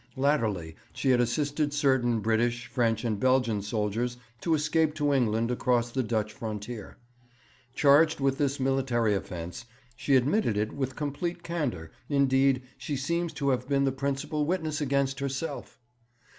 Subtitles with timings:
[0.15, 5.91] Latterly she had assisted certain British, French, and Belgian soldiers to escape to England across
[5.91, 6.97] the Dutch frontier.
[7.75, 13.49] Charged with this military offence, she admitted it with complete candour; indeed, she seems to
[13.49, 15.79] have been the principal witness against herself.